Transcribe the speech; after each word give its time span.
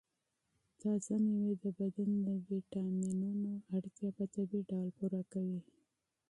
تازه 0.79 1.15
مېوې 1.23 1.53
د 1.63 1.65
بدن 1.77 2.09
د 2.25 2.27
ویټامینونو 2.49 3.51
اړتیا 3.75 4.09
په 4.17 4.23
طبیعي 4.33 4.65
ډول 4.69 4.89
پوره 4.97 5.21
کوي. 5.31 5.59